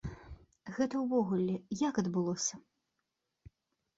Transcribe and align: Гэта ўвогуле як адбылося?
Гэта 0.77 0.95
ўвогуле 1.01 1.57
як 1.89 2.01
адбылося? 2.03 2.55